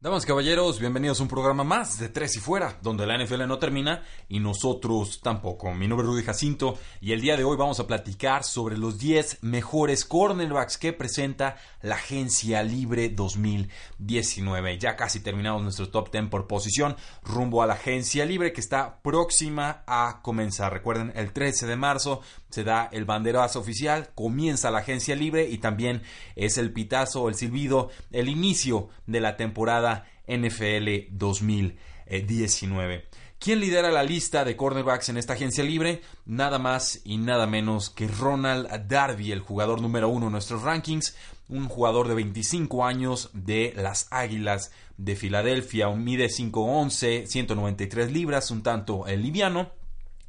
Damas 0.00 0.24
caballeros, 0.24 0.78
bienvenidos 0.78 1.18
a 1.18 1.24
un 1.24 1.28
programa 1.28 1.64
más 1.64 1.98
de 1.98 2.08
Tres 2.08 2.36
y 2.36 2.38
Fuera, 2.38 2.78
donde 2.82 3.04
la 3.04 3.18
NFL 3.18 3.48
no 3.48 3.58
termina 3.58 4.04
y 4.28 4.38
nosotros 4.38 5.20
tampoco. 5.20 5.74
Mi 5.74 5.88
nombre 5.88 6.06
es 6.06 6.12
Rudy 6.12 6.22
Jacinto 6.22 6.78
y 7.00 7.10
el 7.10 7.20
día 7.20 7.36
de 7.36 7.42
hoy 7.42 7.56
vamos 7.56 7.80
a 7.80 7.88
platicar 7.88 8.44
sobre 8.44 8.78
los 8.78 8.96
10 9.00 9.42
mejores 9.42 10.04
cornerbacks 10.04 10.78
que 10.78 10.92
presenta 10.92 11.56
la 11.82 11.96
Agencia 11.96 12.62
Libre 12.62 13.08
2019. 13.08 14.78
Ya 14.78 14.94
casi 14.94 15.18
terminamos 15.18 15.64
nuestro 15.64 15.88
top 15.88 16.12
10 16.12 16.28
por 16.28 16.46
posición, 16.46 16.94
rumbo 17.24 17.64
a 17.64 17.66
la 17.66 17.74
Agencia 17.74 18.24
Libre 18.24 18.52
que 18.52 18.60
está 18.60 19.00
próxima 19.02 19.82
a 19.88 20.20
comenzar. 20.22 20.72
Recuerden, 20.72 21.12
el 21.16 21.32
13 21.32 21.66
de 21.66 21.74
marzo 21.74 22.20
se 22.50 22.64
da 22.64 22.88
el 22.92 23.04
banderazo 23.04 23.60
oficial, 23.60 24.10
comienza 24.14 24.70
la 24.70 24.78
Agencia 24.78 25.14
Libre 25.14 25.48
y 25.48 25.58
también 25.58 26.02
es 26.36 26.58
el 26.58 26.72
pitazo, 26.72 27.28
el 27.28 27.34
silbido, 27.34 27.90
el 28.10 28.28
inicio 28.28 28.88
de 29.06 29.20
la 29.20 29.36
temporada 29.36 30.06
NFL 30.26 31.08
2019. 31.10 33.08
¿Quién 33.38 33.60
lidera 33.60 33.92
la 33.92 34.02
lista 34.02 34.44
de 34.44 34.56
cornerbacks 34.56 35.10
en 35.10 35.16
esta 35.16 35.34
agencia 35.34 35.62
libre? 35.62 36.02
Nada 36.26 36.58
más 36.58 37.00
y 37.04 37.18
nada 37.18 37.46
menos 37.46 37.88
que 37.88 38.08
Ronald 38.08 38.88
Darby, 38.88 39.30
el 39.30 39.40
jugador 39.40 39.80
número 39.80 40.08
uno 40.08 40.26
en 40.26 40.32
nuestros 40.32 40.62
rankings, 40.62 41.14
un 41.48 41.68
jugador 41.68 42.08
de 42.08 42.16
25 42.16 42.84
años 42.84 43.30
de 43.32 43.72
las 43.76 44.08
Águilas 44.10 44.72
de 44.96 45.14
Filadelfia, 45.14 45.88
mide 45.90 46.26
5'11, 46.26 47.26
193 47.26 48.10
libras, 48.10 48.50
un 48.50 48.64
tanto 48.64 49.04
liviano, 49.06 49.70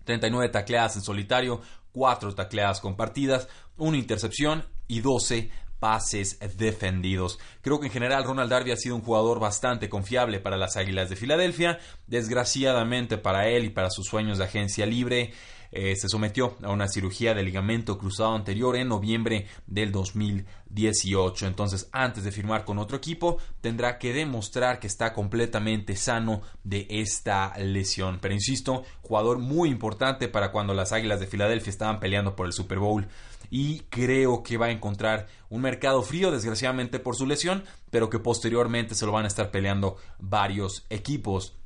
39 0.05 0.49
tacleadas 0.49 0.95
en 0.95 1.01
solitario, 1.01 1.61
4 1.91 2.35
tacleadas 2.35 2.81
compartidas, 2.81 3.47
una 3.77 3.97
intercepción 3.97 4.65
y 4.87 5.01
12 5.01 5.51
pases 5.79 6.39
defendidos. 6.57 7.39
Creo 7.61 7.79
que 7.79 7.87
en 7.87 7.93
general 7.93 8.23
Ronald 8.23 8.51
Darby 8.51 8.71
ha 8.71 8.77
sido 8.77 8.95
un 8.95 9.01
jugador 9.01 9.39
bastante 9.39 9.89
confiable 9.89 10.39
para 10.39 10.57
las 10.57 10.77
Águilas 10.77 11.09
de 11.09 11.15
Filadelfia. 11.15 11.79
Desgraciadamente 12.07 13.17
para 13.17 13.47
él 13.47 13.65
y 13.65 13.69
para 13.69 13.89
sus 13.89 14.07
sueños 14.07 14.37
de 14.37 14.45
agencia 14.45 14.85
libre, 14.85 15.31
eh, 15.71 15.95
se 15.95 16.09
sometió 16.09 16.57
a 16.63 16.71
una 16.71 16.87
cirugía 16.87 17.33
de 17.33 17.43
ligamento 17.43 17.97
cruzado 17.97 18.33
anterior 18.33 18.75
en 18.75 18.87
noviembre 18.87 19.47
del 19.67 19.91
2018. 19.91 21.45
Entonces, 21.45 21.89
antes 21.91 22.23
de 22.23 22.31
firmar 22.31 22.65
con 22.65 22.79
otro 22.79 22.97
equipo, 22.97 23.37
tendrá 23.61 23.99
que 23.99 24.13
demostrar 24.13 24.79
que 24.79 24.87
está 24.87 25.13
completamente 25.13 25.95
sano 25.95 26.41
de 26.63 26.87
esta 26.89 27.55
lesión. 27.59 28.17
Pero 28.19 28.33
insisto, 28.33 28.83
jugador 29.01 29.37
muy 29.37 29.69
importante 29.69 30.27
para 30.27 30.51
cuando 30.51 30.73
las 30.73 30.91
Águilas 30.91 31.19
de 31.19 31.27
Filadelfia 31.27 31.69
estaban 31.69 31.99
peleando 31.99 32.35
por 32.35 32.47
el 32.47 32.53
Super 32.53 32.79
Bowl 32.79 33.07
y 33.49 33.81
creo 33.89 34.43
que 34.43 34.57
va 34.57 34.67
a 34.67 34.71
encontrar 34.71 35.27
un 35.49 35.61
mercado 35.61 36.01
frío, 36.03 36.31
desgraciadamente 36.31 36.99
por 36.99 37.15
su 37.15 37.25
lesión, 37.25 37.63
pero 37.89 38.09
que 38.09 38.19
posteriormente 38.19 38.95
se 38.95 39.05
lo 39.05 39.11
van 39.11 39.25
a 39.25 39.29
estar 39.29 39.51
peleando 39.51 39.97
varios 40.19 40.85
equipos. 40.89 41.58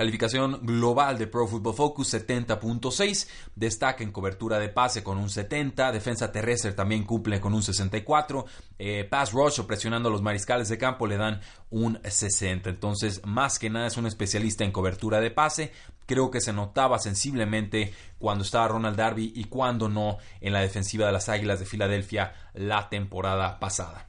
Calificación 0.00 0.60
global 0.62 1.18
de 1.18 1.26
Pro 1.26 1.46
Football 1.46 1.74
Focus 1.74 2.14
70.6, 2.14 3.28
destaca 3.54 4.02
en 4.02 4.12
cobertura 4.12 4.58
de 4.58 4.70
pase 4.70 5.04
con 5.04 5.18
un 5.18 5.28
70, 5.28 5.92
defensa 5.92 6.32
terrestre 6.32 6.72
también 6.72 7.04
cumple 7.04 7.38
con 7.38 7.52
un 7.52 7.62
64, 7.62 8.46
eh, 8.78 9.04
pass 9.04 9.32
rush 9.32 9.60
o 9.60 9.66
presionando 9.66 10.08
a 10.08 10.12
los 10.12 10.22
mariscales 10.22 10.70
de 10.70 10.78
campo 10.78 11.06
le 11.06 11.18
dan 11.18 11.42
un 11.68 12.00
60, 12.02 12.70
entonces 12.70 13.20
más 13.26 13.58
que 13.58 13.68
nada 13.68 13.88
es 13.88 13.98
un 13.98 14.06
especialista 14.06 14.64
en 14.64 14.72
cobertura 14.72 15.20
de 15.20 15.32
pase, 15.32 15.70
creo 16.06 16.30
que 16.30 16.40
se 16.40 16.54
notaba 16.54 16.98
sensiblemente 16.98 17.92
cuando 18.18 18.44
estaba 18.44 18.68
Ronald 18.68 18.96
Darby 18.96 19.34
y 19.36 19.44
cuando 19.44 19.90
no 19.90 20.16
en 20.40 20.54
la 20.54 20.62
defensiva 20.62 21.04
de 21.04 21.12
las 21.12 21.28
Águilas 21.28 21.60
de 21.60 21.66
Filadelfia 21.66 22.32
la 22.54 22.88
temporada 22.88 23.60
pasada. 23.60 24.06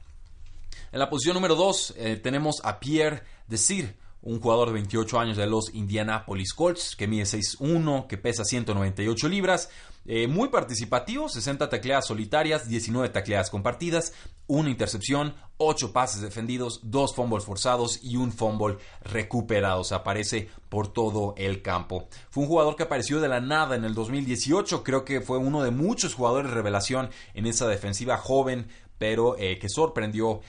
En 0.90 1.00
la 1.00 1.10
posición 1.10 1.34
número 1.34 1.54
2 1.54 1.94
eh, 1.98 2.16
tenemos 2.16 2.62
a 2.64 2.80
Pierre 2.80 3.24
Desir, 3.46 4.00
un 4.22 4.40
jugador 4.40 4.68
de 4.68 4.74
28 4.74 5.18
años 5.18 5.36
de 5.36 5.46
los 5.46 5.74
Indianapolis 5.74 6.54
Colts, 6.54 6.96
que 6.96 7.08
mide 7.08 7.24
6'1, 7.24 8.06
que 8.06 8.18
pesa 8.18 8.44
198 8.44 9.28
libras, 9.28 9.68
eh, 10.04 10.26
muy 10.26 10.48
participativo, 10.48 11.28
60 11.28 11.68
tacleadas 11.68 12.06
solitarias, 12.06 12.68
19 12.68 13.08
tacleadas 13.10 13.50
compartidas, 13.50 14.12
una 14.48 14.70
intercepción, 14.70 15.34
8 15.58 15.92
pases 15.92 16.22
defendidos, 16.22 16.80
2 16.82 17.14
fumbles 17.14 17.44
forzados 17.44 18.00
y 18.02 18.16
un 18.16 18.32
fumble 18.32 18.78
recuperado. 19.02 19.84
Se 19.84 19.94
aparece 19.94 20.48
por 20.68 20.92
todo 20.92 21.34
el 21.36 21.62
campo. 21.62 22.08
Fue 22.30 22.42
un 22.42 22.48
jugador 22.48 22.74
que 22.74 22.82
apareció 22.82 23.20
de 23.20 23.28
la 23.28 23.40
nada 23.40 23.76
en 23.76 23.84
el 23.84 23.94
2018. 23.94 24.82
Creo 24.82 25.04
que 25.04 25.20
fue 25.20 25.38
uno 25.38 25.62
de 25.62 25.70
muchos 25.70 26.14
jugadores 26.14 26.50
revelación 26.50 27.10
en 27.34 27.46
esa 27.46 27.68
defensiva 27.68 28.16
joven, 28.16 28.66
pero 28.98 29.36
eh, 29.38 29.58
que 29.58 29.68
sorprendió 29.68 30.40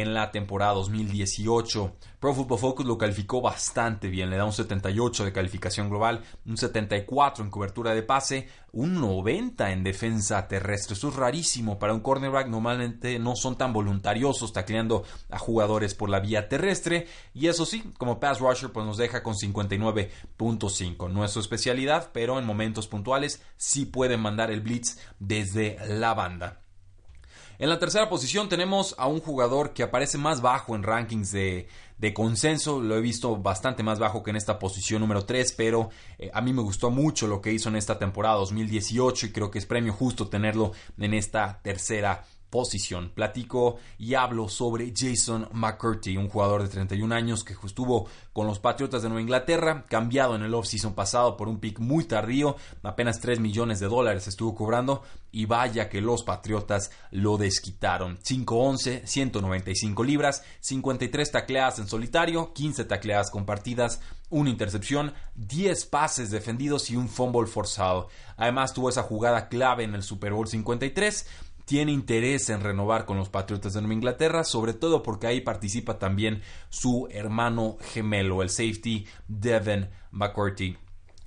en 0.00 0.14
la 0.14 0.30
temporada 0.30 0.74
2018. 0.74 1.96
Pro 2.18 2.34
Football 2.34 2.58
Focus 2.58 2.86
lo 2.86 2.96
calificó 2.96 3.40
bastante 3.40 4.08
bien, 4.08 4.30
le 4.30 4.36
da 4.36 4.44
un 4.44 4.52
78 4.52 5.24
de 5.24 5.32
calificación 5.32 5.88
global, 5.88 6.22
un 6.46 6.56
74 6.56 7.44
en 7.44 7.50
cobertura 7.50 7.94
de 7.94 8.02
pase, 8.02 8.48
un 8.72 9.00
90 9.00 9.72
en 9.72 9.82
defensa 9.82 10.46
terrestre. 10.48 10.94
Eso 10.94 11.08
es 11.08 11.16
rarísimo 11.16 11.78
para 11.78 11.92
un 11.92 12.00
cornerback, 12.00 12.48
normalmente 12.48 13.18
no 13.18 13.36
son 13.36 13.58
tan 13.58 13.72
voluntariosos 13.72 14.52
tacleando 14.52 15.04
a 15.30 15.38
jugadores 15.38 15.94
por 15.94 16.10
la 16.10 16.20
vía 16.20 16.48
terrestre 16.48 17.06
y 17.34 17.48
eso 17.48 17.66
sí, 17.66 17.92
como 17.98 18.20
pass 18.20 18.38
rusher 18.40 18.70
pues 18.70 18.86
nos 18.86 18.96
deja 18.96 19.22
con 19.22 19.34
59.5. 19.34 21.10
No 21.10 21.24
es 21.24 21.32
su 21.32 21.40
especialidad, 21.40 22.10
pero 22.12 22.38
en 22.38 22.46
momentos 22.46 22.86
puntuales 22.86 23.42
sí 23.56 23.84
puede 23.84 24.16
mandar 24.16 24.50
el 24.50 24.60
blitz 24.60 24.98
desde 25.18 25.76
la 25.88 26.14
banda. 26.14 26.61
En 27.58 27.68
la 27.68 27.78
tercera 27.78 28.08
posición 28.08 28.48
tenemos 28.48 28.94
a 28.98 29.06
un 29.06 29.20
jugador 29.20 29.72
que 29.72 29.82
aparece 29.82 30.18
más 30.18 30.40
bajo 30.40 30.74
en 30.74 30.82
rankings 30.82 31.30
de, 31.32 31.68
consenso. 32.14 32.80
Lo 32.80 32.96
he 32.96 33.00
visto 33.00 33.36
bastante 33.36 33.82
más 33.82 33.98
bajo 33.98 34.22
que 34.22 34.30
en 34.30 34.36
esta 34.36 34.58
posición 34.58 35.00
número 35.00 35.24
3, 35.24 35.52
pero 35.56 35.90
eh, 36.18 36.30
a 36.34 36.40
mí 36.40 36.52
me 36.52 36.62
gustó 36.62 36.90
mucho 36.90 37.28
lo 37.28 37.40
que 37.40 37.52
hizo 37.52 37.68
en 37.68 37.76
esta 37.76 37.98
temporada 37.98 38.36
2018 38.36 39.26
y 39.26 39.32
creo 39.32 39.50
que 39.50 39.58
es 39.58 39.66
premio 39.66 39.92
justo 39.92 40.28
tenerlo 40.28 40.72
en 40.98 41.14
esta 41.14 41.60
tercera 41.62 42.24
posición. 42.52 43.10
Platico 43.14 43.78
y 43.98 44.14
hablo 44.14 44.48
sobre 44.48 44.92
Jason 44.94 45.48
McCurdy, 45.52 46.18
un 46.18 46.28
jugador 46.28 46.62
de 46.62 46.68
31 46.68 47.12
años 47.12 47.42
que 47.42 47.54
estuvo 47.64 48.06
con 48.32 48.46
los 48.46 48.60
Patriotas 48.60 49.02
de 49.02 49.08
Nueva 49.08 49.22
Inglaterra, 49.22 49.86
cambiado 49.88 50.36
en 50.36 50.42
el 50.42 50.54
offseason 50.54 50.94
pasado 50.94 51.36
por 51.36 51.48
un 51.48 51.58
pick 51.58 51.80
muy 51.80 52.04
tardío, 52.04 52.56
apenas 52.82 53.20
3 53.20 53.40
millones 53.40 53.80
de 53.80 53.88
dólares 53.88 54.28
estuvo 54.28 54.54
cobrando 54.54 55.02
y 55.32 55.46
vaya 55.46 55.88
que 55.88 56.02
los 56.02 56.22
Patriotas 56.24 56.90
lo 57.10 57.38
desquitaron. 57.38 58.18
5'11, 58.18 59.06
195 59.06 60.04
libras, 60.04 60.44
53 60.60 61.32
tacleadas 61.32 61.78
en 61.78 61.88
solitario, 61.88 62.52
15 62.52 62.84
tacleadas 62.84 63.30
compartidas, 63.30 64.02
una 64.28 64.50
intercepción, 64.50 65.14
10 65.36 65.86
pases 65.86 66.30
defendidos 66.30 66.90
y 66.90 66.96
un 66.96 67.08
fumble 67.08 67.46
forzado. 67.46 68.08
Además 68.36 68.74
tuvo 68.74 68.90
esa 68.90 69.02
jugada 69.02 69.48
clave 69.48 69.84
en 69.84 69.94
el 69.94 70.02
Super 70.02 70.32
Bowl 70.32 70.48
53 70.48 71.26
tiene 71.64 71.92
interés 71.92 72.48
en 72.50 72.60
renovar 72.60 73.04
con 73.04 73.16
los 73.16 73.28
Patriotas 73.28 73.74
de 73.74 73.80
Nueva 73.80 73.94
Inglaterra, 73.94 74.44
sobre 74.44 74.74
todo 74.74 75.02
porque 75.02 75.26
ahí 75.26 75.40
participa 75.40 75.98
también 75.98 76.42
su 76.68 77.08
hermano 77.10 77.76
gemelo, 77.80 78.42
el 78.42 78.50
safety 78.50 79.06
Devin 79.28 79.88
McCourty. 80.10 80.76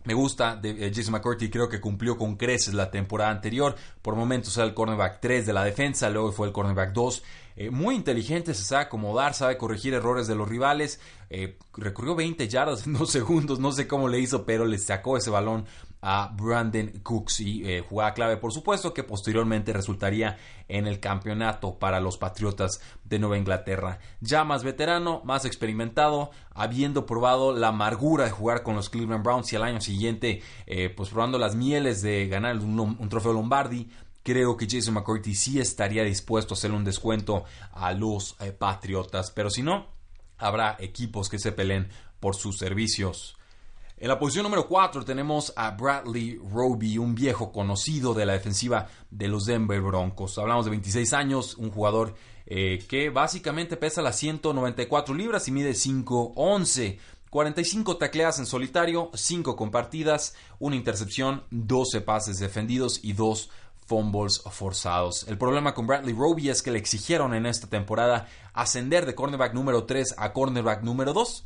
Me 0.06 0.14
gusta 0.14 0.56
de 0.56 0.70
eh, 0.70 0.92
Jason 0.94 1.14
McCourty, 1.14 1.50
creo 1.50 1.68
que 1.68 1.82
cumplió 1.82 2.16
con 2.16 2.36
creces 2.36 2.76
la 2.76 2.92
temporada 2.92 3.32
anterior. 3.32 3.76
Por 4.04 4.16
momentos 4.16 4.56
era 4.56 4.68
el 4.68 4.76
cornerback 4.76 5.20
3 5.20 5.48
de 5.48 5.54
la 5.54 5.64
defensa, 5.64 6.10
luego 6.12 6.32
fue 6.32 6.48
el 6.48 6.54
cornerback 6.54 6.94
2. 6.94 7.24
Eh, 7.58 7.70
muy 7.72 7.96
inteligente, 7.96 8.54
se 8.54 8.64
sabe 8.64 8.84
acomodar, 8.84 9.34
sabe 9.34 9.58
corregir 9.58 9.96
errores 9.96 10.28
de 10.28 10.36
los 10.36 10.48
rivales. 10.48 11.00
Eh, 11.32 11.58
recorrió 11.74 12.14
20 12.14 12.48
yardas 12.48 12.86
en 12.86 12.94
dos 12.94 13.10
segundos, 13.12 13.60
no 13.60 13.72
sé 13.72 13.88
cómo 13.88 14.08
le 14.08 14.20
hizo, 14.20 14.46
pero 14.46 14.66
le 14.66 14.78
sacó 14.78 15.18
ese 15.18 15.32
balón 15.32 15.66
a 16.08 16.28
Brandon 16.28 17.00
Cooks 17.02 17.40
y 17.40 17.68
eh, 17.68 17.82
jugada 17.82 18.14
clave 18.14 18.38
por 18.38 18.54
supuesto 18.54 18.94
que 18.94 19.04
posteriormente 19.04 19.74
resultaría 19.74 20.38
en 20.68 20.86
el 20.86 21.00
campeonato 21.00 21.80
para 21.80 22.00
los 22.00 22.20
Patriotas 22.20 22.80
de 23.04 23.18
Nueva 23.18 23.40
Inglaterra. 23.40 23.98
Ya 24.22 24.44
más 24.44 24.64
veterano, 24.64 25.24
más 25.26 25.46
experimentado, 25.46 26.30
habiendo 26.54 27.08
probado 27.08 27.54
la 27.54 27.70
amargura 27.70 28.26
de 28.26 28.32
jugar 28.32 28.62
con 28.62 28.76
los 28.76 28.92
Cleveland 28.92 29.24
Browns 29.24 29.52
y 29.52 29.56
al 29.56 29.64
año 29.64 29.82
siguiente 29.82 30.44
eh, 30.68 30.90
pues 30.90 31.10
probando 31.10 31.40
las 31.40 31.56
mieles 31.56 32.04
de 32.04 32.28
ganar 32.28 32.56
un, 32.58 33.10
trofeo 33.10 33.34
Lombardi 33.34 33.90
creo 34.22 34.58
que 34.58 34.68
Jason 34.70 34.94
McCourty 34.94 35.34
sí 35.34 35.60
estaría 35.60 36.04
dispuesto 36.04 36.54
a 36.54 36.58
hacer 36.58 36.72
un 36.72 36.84
descuento 36.84 37.46
a 37.72 37.94
los 37.94 38.36
eh, 38.42 38.52
Patriotas, 38.52 39.32
pero 39.32 39.50
si 39.50 39.64
no, 39.64 39.88
habrá 40.38 40.76
equipos 40.80 41.30
que 41.30 41.40
se 41.40 41.52
peleen 41.52 41.90
por 42.20 42.36
sus 42.36 42.60
servicios. 42.60 43.38
En 43.98 44.10
la 44.10 44.20
posición 44.20 44.44
número 44.44 44.68
4 44.68 45.06
tenemos 45.06 45.54
a 45.56 45.72
Bradley 45.72 46.38
Roby, 46.52 46.98
un 46.98 47.16
viejo 47.16 47.54
conocido 47.54 48.14
de 48.14 48.26
la 48.26 48.34
defensiva 48.34 48.90
de 49.10 49.30
los 49.30 49.46
Denver 49.46 49.80
Broncos. 49.80 50.38
Hablamos 50.38 50.66
de 50.66 50.72
26 50.72 51.14
años, 51.14 51.56
un 51.56 51.72
jugador 51.72 52.14
eh, 52.46 52.84
que 52.90 53.10
básicamente 53.10 53.78
pesa 53.78 54.02
las 54.02 54.18
194 54.18 55.16
libras 55.16 55.48
y 55.48 55.52
mide 55.54 55.72
5'11". 55.72 57.00
45 57.30 57.96
tacleadas 57.96 58.40
en 58.40 58.46
solitario, 58.46 59.12
5 59.14 59.56
compartidas, 59.56 60.36
una 60.60 60.76
intercepción, 60.76 61.44
12 61.52 62.02
pases 62.02 62.40
defendidos 62.40 63.00
y 63.02 63.14
2 63.14 63.50
fumbles 63.86 64.42
forzados. 64.42 65.26
El 65.30 65.38
problema 65.38 65.74
con 65.74 65.88
Bradley 65.88 66.14
Roby 66.14 66.50
es 66.50 66.62
que 66.62 66.72
le 66.72 66.80
exigieron 66.80 67.34
en 67.34 67.46
esta 67.46 67.68
temporada 67.68 68.28
ascender 68.54 69.06
de 69.06 69.16
cornerback 69.16 69.54
número 69.54 69.86
3 69.86 70.16
a 70.18 70.34
cornerback 70.34 70.84
número 70.84 71.14
2 71.14 71.46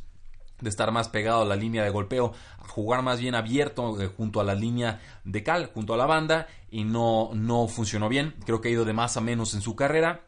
de 0.60 0.70
estar 0.70 0.92
más 0.92 1.08
pegado 1.08 1.42
a 1.42 1.44
la 1.44 1.56
línea 1.56 1.82
de 1.82 1.90
golpeo, 1.90 2.32
a 2.58 2.68
jugar 2.68 3.02
más 3.02 3.20
bien 3.20 3.34
abierto 3.34 4.00
eh, 4.00 4.06
junto 4.06 4.40
a 4.40 4.44
la 4.44 4.54
línea 4.54 5.00
de 5.24 5.42
cal, 5.42 5.70
junto 5.72 5.94
a 5.94 5.96
la 5.96 6.06
banda, 6.06 6.46
y 6.70 6.84
no, 6.84 7.30
no 7.34 7.68
funcionó 7.68 8.08
bien. 8.08 8.34
Creo 8.44 8.60
que 8.60 8.68
ha 8.68 8.72
ido 8.72 8.84
de 8.84 8.92
más 8.92 9.16
a 9.16 9.20
menos 9.20 9.54
en 9.54 9.60
su 9.60 9.74
carrera. 9.74 10.26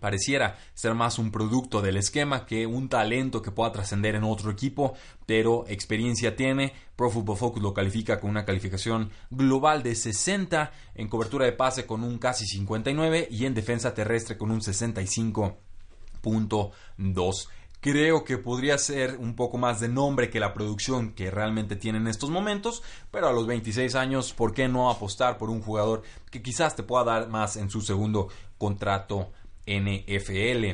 Pareciera 0.00 0.58
ser 0.74 0.94
más 0.94 1.18
un 1.18 1.32
producto 1.32 1.80
del 1.80 1.96
esquema 1.96 2.44
que 2.44 2.66
un 2.66 2.90
talento 2.90 3.40
que 3.40 3.50
pueda 3.50 3.72
trascender 3.72 4.14
en 4.14 4.24
otro 4.24 4.50
equipo, 4.50 4.92
pero 5.24 5.64
experiencia 5.68 6.36
tiene. 6.36 6.74
Pro 6.96 7.08
Football 7.10 7.38
Focus 7.38 7.62
lo 7.62 7.72
califica 7.72 8.20
con 8.20 8.28
una 8.30 8.44
calificación 8.44 9.10
global 9.30 9.82
de 9.82 9.94
60, 9.94 10.70
en 10.94 11.08
cobertura 11.08 11.46
de 11.46 11.52
pase 11.52 11.86
con 11.86 12.04
un 12.04 12.18
casi 12.18 12.44
59 12.46 13.28
y 13.30 13.46
en 13.46 13.54
defensa 13.54 13.94
terrestre 13.94 14.36
con 14.36 14.50
un 14.50 14.60
65.2 14.60 17.48
creo 17.86 18.24
que 18.24 18.36
podría 18.36 18.78
ser 18.78 19.16
un 19.16 19.36
poco 19.36 19.58
más 19.58 19.78
de 19.78 19.88
nombre 19.88 20.28
que 20.28 20.40
la 20.40 20.52
producción 20.52 21.12
que 21.12 21.30
realmente 21.30 21.76
tiene 21.76 21.98
en 21.98 22.08
estos 22.08 22.30
momentos, 22.30 22.82
pero 23.12 23.28
a 23.28 23.32
los 23.32 23.46
26 23.46 23.94
años, 23.94 24.32
¿por 24.32 24.52
qué 24.52 24.66
no 24.66 24.90
apostar 24.90 25.38
por 25.38 25.50
un 25.50 25.62
jugador 25.62 26.02
que 26.32 26.42
quizás 26.42 26.74
te 26.74 26.82
pueda 26.82 27.04
dar 27.04 27.28
más 27.28 27.54
en 27.54 27.70
su 27.70 27.80
segundo 27.82 28.26
contrato 28.58 29.30
NFL? 29.68 30.64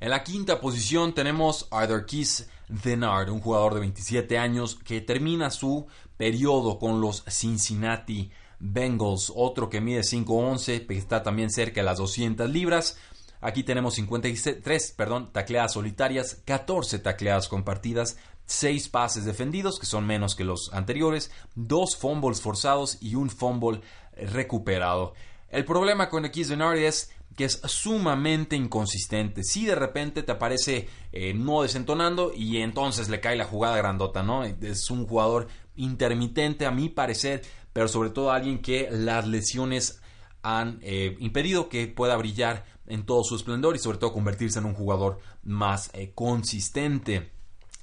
En 0.00 0.10
la 0.10 0.24
quinta 0.24 0.60
posición 0.60 1.14
tenemos 1.14 1.68
a 1.70 1.86
Keith 2.04 2.48
Denard, 2.68 3.30
un 3.30 3.40
jugador 3.40 3.74
de 3.74 3.80
27 3.80 4.36
años 4.36 4.74
que 4.74 5.00
termina 5.00 5.48
su 5.48 5.86
periodo 6.16 6.80
con 6.80 7.00
los 7.00 7.22
Cincinnati 7.28 8.32
Bengals, 8.58 9.32
otro 9.36 9.70
que 9.70 9.80
mide 9.80 10.00
5'11, 10.00 10.88
que 10.88 10.98
está 10.98 11.22
también 11.22 11.50
cerca 11.50 11.82
de 11.82 11.84
las 11.84 11.98
200 11.98 12.50
libras, 12.50 12.98
Aquí 13.40 13.62
tenemos 13.64 13.94
53, 13.94 14.94
perdón, 14.96 15.32
tacleadas 15.32 15.72
solitarias, 15.72 16.42
14 16.44 16.98
tacleadas 16.98 17.48
compartidas, 17.48 18.18
6 18.46 18.88
pases 18.88 19.24
defendidos, 19.24 19.78
que 19.78 19.86
son 19.86 20.06
menos 20.06 20.34
que 20.34 20.44
los 20.44 20.72
anteriores, 20.72 21.30
2 21.54 21.96
fumbles 21.96 22.40
forzados 22.40 22.98
y 23.00 23.14
un 23.14 23.30
fumble 23.30 23.80
recuperado. 24.16 25.14
El 25.48 25.64
problema 25.64 26.10
con 26.10 26.24
X 26.24 26.48
Denari 26.48 26.84
es 26.84 27.10
que 27.36 27.44
es 27.44 27.60
sumamente 27.64 28.56
inconsistente. 28.56 29.44
Si 29.44 29.64
de 29.64 29.74
repente 29.74 30.22
te 30.22 30.32
aparece 30.32 30.88
eh, 31.12 31.32
no 31.32 31.62
desentonando 31.62 32.32
y 32.34 32.58
entonces 32.58 33.08
le 33.08 33.20
cae 33.20 33.36
la 33.36 33.44
jugada 33.44 33.76
grandota, 33.76 34.22
¿no? 34.22 34.44
Es 34.44 34.90
un 34.90 35.06
jugador 35.06 35.48
intermitente 35.76 36.66
a 36.66 36.70
mi 36.70 36.88
parecer, 36.88 37.42
pero 37.72 37.88
sobre 37.88 38.10
todo 38.10 38.30
alguien 38.30 38.60
que 38.60 38.88
las 38.90 39.26
lesiones 39.26 40.02
han 40.42 40.80
eh, 40.82 41.16
impedido 41.20 41.68
que 41.68 41.86
pueda 41.86 42.16
brillar 42.16 42.64
en 42.90 43.06
todo 43.06 43.24
su 43.24 43.36
esplendor 43.36 43.76
y 43.76 43.78
sobre 43.78 43.98
todo 43.98 44.12
convertirse 44.12 44.58
en 44.58 44.66
un 44.66 44.74
jugador 44.74 45.18
más 45.42 45.90
eh, 45.94 46.12
consistente. 46.14 47.30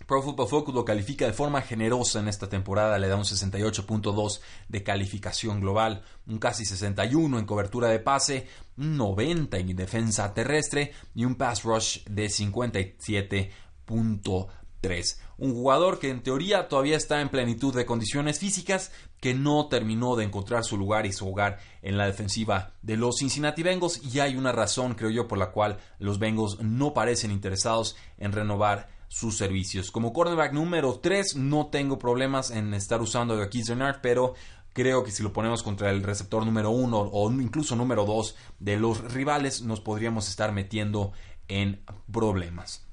Pro 0.06 0.21
Football 0.21 0.48
Focus 0.48 0.74
lo 0.74 0.86
califica 0.86 1.25
de 1.25 1.33
forma 1.33 1.62
generosa 1.62 2.19
en 2.19 2.30
esta 2.30 2.48
temporada, 2.48 2.98
le 2.98 3.09
da 3.09 3.18
un 3.18 3.24
68.2 3.24 4.39
de 4.69 4.83
calificación 4.83 5.59
global, 5.59 6.01
un 6.27 6.39
casi 6.39 6.63
61 6.63 7.38
en 7.39 7.45
cobertura 7.45 7.89
de 7.89 8.00
pase, 8.00 8.48
un 8.77 8.95
90 8.95 9.57
en 9.57 9.75
defensa 9.75 10.33
terrestre 10.33 10.94
y 11.13 11.25
un 11.25 11.36
pass 11.36 11.63
rush 11.63 12.06
de 12.06 12.30
57.3. 14.81 15.18
Un 15.38 15.53
jugador 15.53 16.00
que 16.00 16.09
en 16.09 16.21
teoría 16.21 16.68
todavía 16.68 16.97
está 16.97 17.21
en 17.21 17.29
plenitud 17.29 17.75
de 17.75 17.85
condiciones 17.85 18.39
físicas, 18.39 18.91
que 19.19 19.33
no 19.33 19.68
terminó 19.68 20.15
de 20.15 20.25
encontrar 20.25 20.63
su 20.63 20.77
lugar 20.77 21.06
y 21.06 21.13
su 21.13 21.27
hogar 21.27 21.59
en 21.81 21.97
la 21.97 22.06
defensiva 22.06 22.74
de 22.81 22.97
los 22.97 23.18
Cincinnati 23.19 23.63
Bengals 23.63 24.01
y 24.03 24.19
hay 24.19 24.35
una 24.35 24.51
razón, 24.51 24.95
creo 24.95 25.09
yo, 25.09 25.27
por 25.27 25.38
la 25.38 25.51
cual 25.51 25.79
los 26.00 26.19
Bengals 26.19 26.59
no 26.62 26.94
parecen 26.94 27.31
interesados 27.31 27.95
en 28.18 28.31
renovar 28.31 28.89
sus 29.07 29.38
servicios. 29.38 29.91
Como 29.91 30.13
cornerback 30.13 30.53
número 30.53 31.00
3 31.00 31.38
no 31.38 31.68
tengo 31.68 31.97
problemas 31.97 32.51
en 32.51 32.73
estar 32.73 33.01
usando 33.01 33.41
a 33.41 33.50
Keith 33.50 33.69
Renard, 33.69 34.00
pero 34.01 34.33
creo 34.73 35.03
que 35.03 35.12
si 35.12 35.23
lo 35.23 35.33
ponemos 35.33 35.63
contra 35.63 35.89
el 35.89 36.03
receptor 36.03 36.45
número 36.45 36.69
1 36.71 37.09
o 37.12 37.31
incluso 37.31 37.75
número 37.75 38.06
2 38.06 38.35
de 38.59 38.77
los 38.77 39.13
rivales 39.13 39.62
nos 39.62 39.81
podríamos 39.81 40.27
estar 40.30 40.51
metiendo 40.51 41.13
en 41.47 41.81
problemas. 42.12 42.87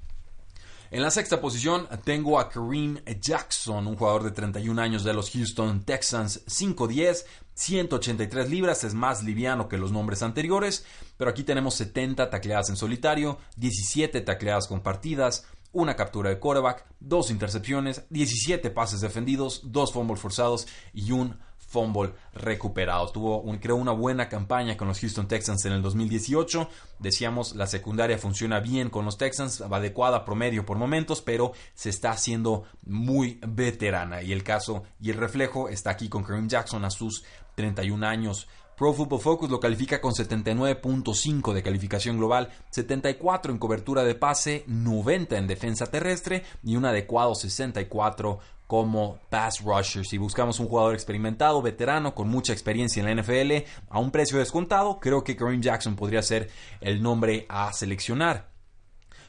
En 0.94 1.02
la 1.02 1.11
sexta 1.11 1.41
posición 1.41 1.88
tengo 2.05 2.38
a 2.38 2.49
Kareem 2.49 3.00
Jackson, 3.20 3.88
un 3.88 3.96
jugador 3.96 4.23
de 4.23 4.31
31 4.31 4.81
años 4.81 5.02
de 5.02 5.12
los 5.12 5.29
Houston 5.32 5.82
Texans, 5.82 6.46
5'10, 6.46 7.25
183 7.52 8.49
libras, 8.49 8.85
es 8.85 8.94
más 8.94 9.25
liviano 9.25 9.69
que 9.69 9.76
los 9.76 9.91
nombres 9.91 10.23
anteriores, 10.23 10.87
pero 11.17 11.32
aquí 11.32 11.43
tenemos 11.43 11.75
70 11.75 12.31
tacleadas 12.31 12.69
en 12.69 12.76
solitario, 12.76 13.38
17 13.56 14.20
tacleadas 14.20 14.69
compartidas, 14.69 15.49
una 15.73 15.96
captura 15.96 16.31
de 16.31 16.38
quarterback, 16.38 16.87
dos 17.00 17.32
intercepciones, 17.32 18.05
17 18.11 18.70
pases 18.70 19.00
defendidos, 19.00 19.62
dos 19.64 19.93
fumbles 19.93 20.20
forzados 20.20 20.69
y 20.93 21.11
un 21.11 21.40
fumble 21.75 22.12
recuperado. 22.35 23.11
Tuvo, 23.11 23.41
un, 23.41 23.59
creo, 23.59 23.75
una 23.75 23.91
buena 23.91 24.29
campaña 24.29 24.76
con 24.76 24.87
los 24.87 25.00
Houston 25.00 25.26
Texans 25.26 25.65
en 25.65 25.73
el 25.73 25.82
2018. 25.82 26.69
Decíamos, 27.00 27.56
la 27.56 27.67
secundaria 27.67 28.17
funciona 28.17 28.61
bien 28.61 28.91
con 28.91 29.05
los 29.05 29.19
Texans, 29.19 29.61
adecuada 29.61 30.25
promedio 30.25 30.65
por 30.65 30.79
momentos, 30.79 31.21
pero 31.21 31.53
se 31.75 31.91
está 31.91 32.12
haciendo 32.12 32.62
muy 32.87 33.41
veterana. 33.47 34.23
Y 34.23 34.32
el 34.32 34.44
caso 34.44 34.85
y 35.00 35.11
el 35.11 35.17
reflejo 35.17 35.69
está 35.69 35.91
aquí 35.91 36.09
con 36.09 36.23
Kareem 36.23 36.49
Jackson 36.49 36.85
a 36.85 36.91
sus 36.91 37.25
31 37.56 38.06
años. 38.06 38.47
Pro 38.76 38.93
Football 38.93 39.21
Focus 39.21 39.50
lo 39.50 39.61
califica 39.61 40.00
con 40.00 40.15
79.5 40.15 41.53
de 41.53 41.62
calificación 41.62 42.19
global, 42.19 42.50
74 42.71 43.52
en 43.52 43.59
cobertura 43.59 44.02
de 44.02 44.16
pase, 44.16 44.64
90 44.66 45.38
en 45.38 45.47
defensa 45.47 45.87
terrestre 45.87 46.43
y 46.64 46.75
un 46.75 46.85
adecuado 46.85 47.37
64 47.37 48.40
como 48.66 49.18
pass 49.30 49.61
rusher. 49.61 50.04
Si 50.04 50.18
buscamos 50.18 50.61
un 50.61 50.68
jugador 50.68 50.94
experimentado, 50.94 51.62
veterano, 51.62 52.14
con 52.14 52.28
mucha 52.28 52.52
experiencia 52.52 53.00
en 53.00 53.16
la 53.16 53.23
NFL, 53.23 53.66
a 53.88 53.99
un 53.99 54.11
precio 54.11 54.38
descontado, 54.38 54.99
creo 55.00 55.23
que 55.23 55.37
Kareem 55.37 55.61
Jackson 55.61 55.97
podría 55.97 56.23
ser 56.23 56.50
el 56.80 57.02
nombre 57.02 57.47
a 57.49 57.73
seleccionar. 57.73 58.54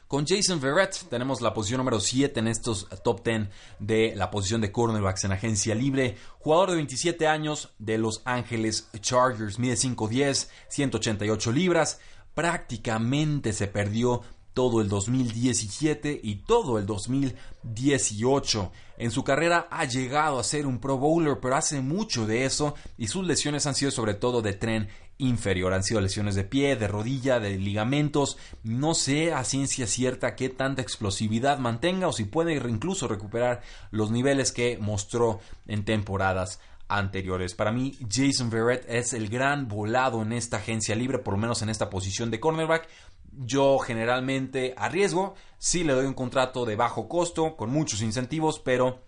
Con 0.08 0.24
Jason 0.24 0.60
Verrett 0.60 1.08
tenemos 1.10 1.40
la 1.40 1.52
posición 1.52 1.78
número 1.78 1.98
7 1.98 2.38
en 2.38 2.46
estos 2.46 2.88
top 3.02 3.24
10 3.24 3.48
de 3.80 4.14
la 4.14 4.30
posición 4.30 4.60
de 4.60 4.70
cornerbacks 4.70 5.24
en 5.24 5.32
agencia 5.32 5.74
libre. 5.74 6.16
Jugador 6.38 6.70
de 6.70 6.76
27 6.76 7.26
años 7.26 7.74
de 7.80 7.98
Los 7.98 8.22
Ángeles 8.24 8.88
Chargers, 9.00 9.58
mide 9.58 9.74
5'10, 9.74 10.48
188 10.68 11.50
libras. 11.50 11.98
Prácticamente 12.34 13.52
se 13.52 13.66
perdió 13.66 14.22
todo 14.56 14.80
el 14.80 14.88
2017 14.88 16.18
y 16.22 16.36
todo 16.36 16.78
el 16.78 16.86
2018. 16.86 18.72
En 18.96 19.10
su 19.10 19.22
carrera 19.22 19.68
ha 19.70 19.84
llegado 19.84 20.38
a 20.38 20.44
ser 20.44 20.66
un 20.66 20.78
Pro 20.78 20.96
Bowler, 20.96 21.40
pero 21.42 21.56
hace 21.56 21.82
mucho 21.82 22.26
de 22.26 22.46
eso 22.46 22.74
y 22.96 23.08
sus 23.08 23.26
lesiones 23.26 23.66
han 23.66 23.74
sido 23.74 23.90
sobre 23.90 24.14
todo 24.14 24.40
de 24.40 24.54
tren 24.54 24.88
inferior. 25.18 25.74
Han 25.74 25.82
sido 25.82 26.00
lesiones 26.00 26.36
de 26.36 26.44
pie, 26.44 26.74
de 26.74 26.88
rodilla, 26.88 27.38
de 27.38 27.58
ligamentos. 27.58 28.38
No 28.62 28.94
sé 28.94 29.34
a 29.34 29.44
ciencia 29.44 29.86
cierta 29.86 30.36
qué 30.36 30.48
tanta 30.48 30.80
explosividad 30.80 31.58
mantenga 31.58 32.08
o 32.08 32.14
si 32.14 32.24
puede 32.24 32.54
incluso 32.54 33.08
recuperar 33.08 33.60
los 33.90 34.10
niveles 34.10 34.52
que 34.52 34.78
mostró 34.78 35.38
en 35.66 35.84
temporadas 35.84 36.60
anteriores. 36.88 37.54
Para 37.54 37.72
mí, 37.72 37.98
Jason 38.10 38.48
Verrett 38.48 38.86
es 38.88 39.12
el 39.12 39.28
gran 39.28 39.68
volado 39.68 40.22
en 40.22 40.32
esta 40.32 40.58
agencia 40.58 40.94
libre, 40.94 41.18
por 41.18 41.34
lo 41.34 41.40
menos 41.40 41.60
en 41.62 41.68
esta 41.68 41.90
posición 41.90 42.30
de 42.30 42.40
cornerback. 42.40 42.88
Yo 43.38 43.78
generalmente 43.78 44.74
arriesgo, 44.76 45.34
sí 45.58 45.84
le 45.84 45.92
doy 45.92 46.06
un 46.06 46.14
contrato 46.14 46.64
de 46.64 46.76
bajo 46.76 47.08
costo, 47.08 47.56
con 47.56 47.70
muchos 47.70 48.02
incentivos, 48.02 48.58
pero 48.60 49.00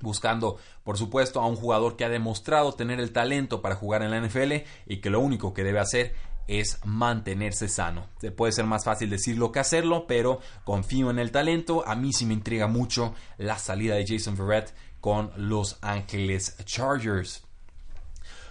buscando, 0.00 0.58
por 0.84 0.98
supuesto, 0.98 1.40
a 1.40 1.46
un 1.46 1.56
jugador 1.56 1.96
que 1.96 2.04
ha 2.04 2.08
demostrado 2.08 2.72
tener 2.72 3.00
el 3.00 3.12
talento 3.12 3.62
para 3.62 3.74
jugar 3.74 4.02
en 4.02 4.10
la 4.10 4.20
NFL 4.20 4.66
y 4.86 5.00
que 5.00 5.10
lo 5.10 5.20
único 5.20 5.54
que 5.54 5.64
debe 5.64 5.80
hacer 5.80 6.14
es 6.46 6.78
mantenerse 6.84 7.68
sano. 7.68 8.08
Se 8.20 8.32
puede 8.32 8.52
ser 8.52 8.64
más 8.64 8.84
fácil 8.84 9.08
decirlo 9.08 9.52
que 9.52 9.60
hacerlo, 9.60 10.06
pero 10.06 10.40
confío 10.64 11.10
en 11.10 11.18
el 11.18 11.30
talento. 11.30 11.86
A 11.86 11.94
mí 11.94 12.12
sí 12.12 12.26
me 12.26 12.34
intriga 12.34 12.66
mucho 12.66 13.14
la 13.38 13.58
salida 13.58 13.94
de 13.94 14.04
Jason 14.06 14.36
Verrett 14.36 14.74
con 15.00 15.30
Los 15.36 15.78
Ángeles 15.80 16.56
Chargers. 16.64 17.44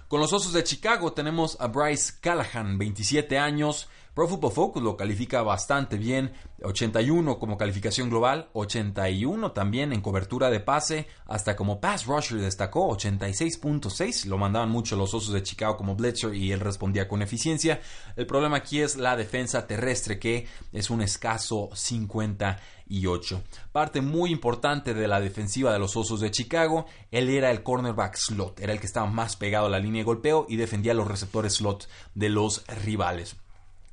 Con 0.07 0.21
los 0.21 0.33
Osos 0.33 0.53
de 0.53 0.63
Chicago 0.63 1.13
tenemos 1.13 1.59
a 1.59 1.67
Bryce 1.67 2.13
Callahan, 2.19 2.77
27 2.77 3.37
años, 3.37 3.89
Pro 4.19 4.27
Football 4.27 4.51
Focus 4.51 4.83
lo 4.83 4.97
califica 4.97 5.43
bastante 5.43 5.95
bien, 5.95 6.33
81 6.61 7.39
como 7.39 7.57
calificación 7.57 8.09
global, 8.09 8.49
81 8.51 9.53
también 9.53 9.93
en 9.93 10.01
cobertura 10.01 10.49
de 10.49 10.59
pase, 10.59 11.07
hasta 11.25 11.55
como 11.55 11.79
pass 11.79 12.05
rusher 12.05 12.41
destacó, 12.41 12.89
86.6, 12.89 14.25
lo 14.25 14.37
mandaban 14.37 14.69
mucho 14.69 14.97
los 14.97 15.13
Osos 15.13 15.33
de 15.33 15.41
Chicago 15.41 15.77
como 15.77 15.95
blitzer 15.95 16.35
y 16.35 16.51
él 16.51 16.59
respondía 16.59 17.07
con 17.07 17.21
eficiencia. 17.21 17.79
El 18.17 18.27
problema 18.27 18.57
aquí 18.57 18.81
es 18.81 18.97
la 18.97 19.15
defensa 19.15 19.65
terrestre 19.67 20.19
que 20.19 20.47
es 20.73 20.89
un 20.89 21.01
escaso 21.01 21.69
58. 21.73 23.41
Parte 23.71 24.01
muy 24.01 24.31
importante 24.31 24.93
de 24.93 25.07
la 25.07 25.21
defensiva 25.21 25.71
de 25.71 25.79
los 25.79 25.95
Osos 25.95 26.19
de 26.19 26.31
Chicago, 26.31 26.87
él 27.09 27.29
era 27.29 27.51
el 27.51 27.63
cornerback 27.63 28.17
slot, 28.17 28.59
era 28.59 28.73
el 28.73 28.81
que 28.81 28.87
estaba 28.87 29.09
más 29.09 29.37
pegado 29.37 29.67
a 29.67 29.69
la 29.69 29.79
línea 29.79 30.01
de 30.01 30.07
golpeo 30.07 30.45
y 30.49 30.57
defendía 30.57 30.93
los 30.93 31.07
receptores 31.07 31.53
slot 31.53 31.87
de 32.15 32.27
los 32.27 32.65
rivales 32.83 33.37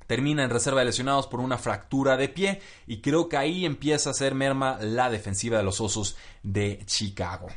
termina 0.07 0.45
en 0.45 0.51
reserva 0.51 0.81
de 0.81 0.87
lesionados 0.87 1.27
por 1.27 1.41
una 1.41 1.59
fractura 1.59 2.17
de 2.17 2.29
pie 2.29 2.61
y 2.87 3.01
creo 3.01 3.29
que 3.29 3.37
ahí 3.37 3.65
empieza 3.65 4.11
a 4.11 4.15
ser 4.15 4.35
merma 4.35 4.79
la 4.81 5.11
defensiva 5.11 5.59
de 5.59 5.65
los 5.65 5.81
Osos 5.81 6.17
de 6.43 6.83
Chicago. 6.87 7.49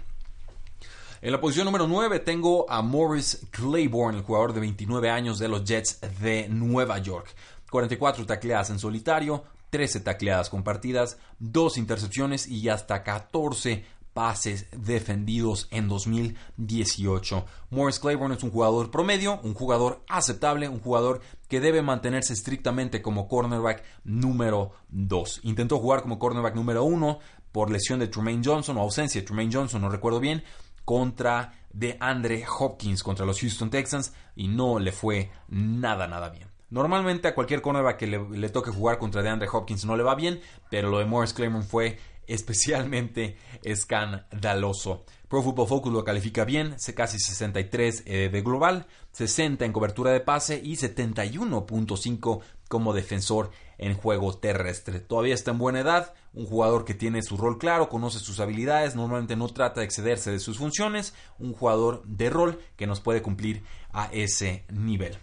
En 1.21 1.33
la 1.33 1.41
posición 1.41 1.65
número 1.65 1.85
9 1.85 2.19
tengo 2.19 2.69
a 2.71 2.81
Morris 2.81 3.45
Claiborne, 3.51 4.17
el 4.17 4.23
jugador 4.23 4.53
de 4.53 4.61
29 4.61 5.09
años 5.09 5.37
de 5.37 5.49
los 5.49 5.65
Jets 5.65 5.99
de 6.21 6.47
Nueva 6.47 6.97
York. 6.99 7.27
44 7.69 8.25
tacleadas 8.25 8.69
en 8.69 8.79
solitario, 8.79 9.43
13 9.69 9.99
tacleadas 9.99 10.49
compartidas, 10.49 11.17
2 11.39 11.77
intercepciones 11.77 12.47
y 12.47 12.69
hasta 12.69 13.03
14 13.03 13.83
pases 14.13 14.67
defendidos 14.71 15.67
en 15.71 15.87
2018. 15.87 17.45
Morris 17.69 17.99
Claiborne 17.99 18.35
es 18.35 18.43
un 18.43 18.51
jugador 18.51 18.91
promedio, 18.91 19.39
un 19.43 19.53
jugador 19.53 20.03
aceptable, 20.07 20.69
un 20.69 20.79
jugador 20.79 21.21
que 21.47 21.59
debe 21.59 21.81
mantenerse 21.81 22.33
estrictamente 22.33 23.01
como 23.01 23.27
cornerback 23.27 23.83
número 24.03 24.71
2. 24.89 25.41
Intentó 25.43 25.79
jugar 25.79 26.01
como 26.01 26.19
cornerback 26.19 26.55
número 26.55 26.83
1 26.83 27.19
por 27.51 27.71
lesión 27.71 27.99
de 27.99 28.07
Tremaine 28.07 28.43
Johnson 28.43 28.77
o 28.77 28.81
ausencia 28.81 29.21
de 29.21 29.27
Tremaine 29.27 29.53
Johnson, 29.53 29.81
no 29.81 29.89
recuerdo 29.89 30.19
bien, 30.19 30.43
contra 30.85 31.53
de 31.71 31.97
Andre 31.99 32.43
Hopkins 32.59 33.03
contra 33.03 33.25
los 33.25 33.39
Houston 33.41 33.69
Texans 33.69 34.13
y 34.35 34.47
no 34.47 34.79
le 34.79 34.91
fue 34.91 35.31
nada, 35.47 36.07
nada 36.07 36.29
bien. 36.29 36.47
Normalmente 36.71 37.27
a 37.27 37.33
cualquier 37.33 37.61
cornerback 37.61 37.97
que 37.97 38.07
le, 38.07 38.29
le 38.29 38.49
toque 38.49 38.71
jugar 38.71 38.99
contra 38.99 39.23
de 39.23 39.29
Andre 39.29 39.47
Hopkins 39.51 39.85
no 39.85 39.97
le 39.97 40.03
va 40.03 40.13
bien, 40.13 40.39
pero 40.69 40.89
lo 40.89 40.99
de 40.99 41.05
Morris 41.05 41.33
Claiborne 41.33 41.65
fue 41.65 41.97
especialmente 42.29 43.37
escandaloso. 43.63 45.05
Pro 45.27 45.43
Football 45.43 45.67
Focus 45.67 45.93
lo 45.93 46.03
califica 46.03 46.43
bien, 46.45 46.75
casi 46.95 47.19
63 47.19 48.03
eh, 48.05 48.29
de 48.31 48.41
global, 48.41 48.87
60 49.11 49.63
en 49.63 49.71
cobertura 49.71 50.11
de 50.11 50.21
pase 50.21 50.59
y 50.63 50.75
71.5 50.75 52.41
como 52.67 52.93
defensor 52.93 53.51
en 53.77 53.95
juego 53.95 54.33
terrestre. 54.35 54.99
Todavía 54.99 55.33
está 55.33 55.51
en 55.51 55.57
buena 55.57 55.81
edad, 55.81 56.13
un 56.33 56.45
jugador 56.45 56.85
que 56.85 56.93
tiene 56.93 57.21
su 57.21 57.37
rol 57.37 57.57
claro, 57.57 57.89
conoce 57.89 58.19
sus 58.19 58.39
habilidades, 58.39 58.95
normalmente 58.95 59.35
no 59.35 59.47
trata 59.49 59.81
de 59.81 59.85
excederse 59.85 60.31
de 60.31 60.39
sus 60.39 60.57
funciones, 60.57 61.13
un 61.37 61.53
jugador 61.53 62.03
de 62.05 62.29
rol 62.29 62.59
que 62.75 62.87
nos 62.87 62.99
puede 62.99 63.21
cumplir 63.21 63.63
a 63.91 64.09
ese 64.11 64.65
nivel. 64.69 65.17